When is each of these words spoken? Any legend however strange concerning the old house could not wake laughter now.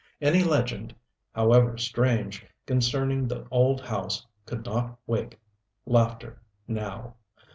Any 0.19 0.43
legend 0.43 0.95
however 1.31 1.77
strange 1.77 2.43
concerning 2.65 3.27
the 3.27 3.45
old 3.51 3.81
house 3.81 4.25
could 4.47 4.65
not 4.65 4.97
wake 5.05 5.39
laughter 5.85 6.41
now. 6.67 7.17